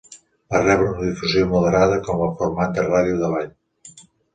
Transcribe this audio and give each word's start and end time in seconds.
Va 0.53 0.61
rebre 0.63 0.87
una 0.93 1.09
difusió 1.11 1.45
moderada 1.53 2.03
com 2.11 2.27
a 2.27 2.33
format 2.43 2.77
de 2.79 2.91
ràdio 2.93 3.23
de 3.25 3.35
ball. 3.39 3.51